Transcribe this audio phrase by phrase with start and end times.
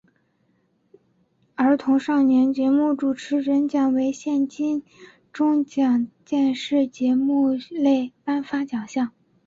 [1.53, 4.83] 儿童少年节目主持人奖为现行金
[5.31, 9.11] 钟奖电视节目类颁发奖项。